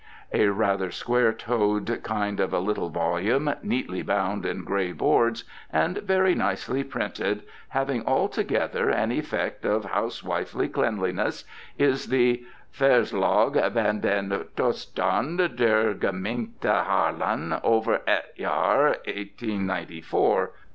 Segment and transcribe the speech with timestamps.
[0.33, 5.99] A rather square toed kind of a little volume, neatly bound in grey boards, and
[5.99, 11.43] very nicely printed, having altogether an effect of housewifely cleanliness,
[11.77, 12.43] is the
[12.73, 20.49] "Verslag van den Toestand der Gemeente Haarlem over het jaar 1894.